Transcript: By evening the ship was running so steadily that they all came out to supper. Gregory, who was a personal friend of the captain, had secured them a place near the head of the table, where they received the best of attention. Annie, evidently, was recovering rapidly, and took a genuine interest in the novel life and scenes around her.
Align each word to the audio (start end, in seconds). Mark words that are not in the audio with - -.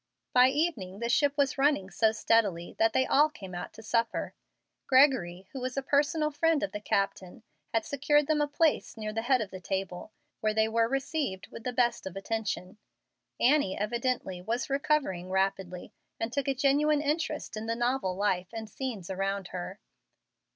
By 0.33 0.47
evening 0.47 0.97
the 0.97 1.09
ship 1.09 1.37
was 1.37 1.59
running 1.59 1.91
so 1.91 2.11
steadily 2.11 2.75
that 2.79 2.91
they 2.91 3.05
all 3.05 3.29
came 3.29 3.53
out 3.53 3.71
to 3.73 3.83
supper. 3.83 4.33
Gregory, 4.87 5.45
who 5.53 5.59
was 5.61 5.77
a 5.77 5.83
personal 5.83 6.31
friend 6.31 6.63
of 6.63 6.71
the 6.71 6.79
captain, 6.81 7.43
had 7.71 7.85
secured 7.85 8.25
them 8.25 8.41
a 8.41 8.47
place 8.47 8.97
near 8.97 9.13
the 9.13 9.21
head 9.21 9.41
of 9.41 9.51
the 9.51 9.59
table, 9.59 10.11
where 10.39 10.55
they 10.55 10.67
received 10.67 11.49
the 11.51 11.71
best 11.71 12.07
of 12.07 12.15
attention. 12.15 12.79
Annie, 13.39 13.77
evidently, 13.77 14.41
was 14.41 14.71
recovering 14.71 15.29
rapidly, 15.29 15.93
and 16.19 16.33
took 16.33 16.47
a 16.47 16.55
genuine 16.55 17.03
interest 17.03 17.55
in 17.55 17.67
the 17.67 17.75
novel 17.75 18.15
life 18.15 18.47
and 18.53 18.67
scenes 18.67 19.11
around 19.11 19.49
her. 19.49 19.79